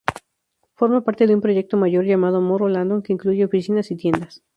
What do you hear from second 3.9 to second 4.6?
y tiendas.